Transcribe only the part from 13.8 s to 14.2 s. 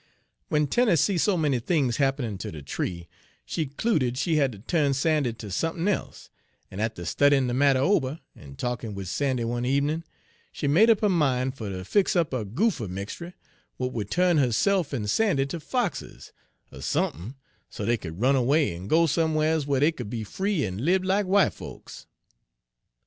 would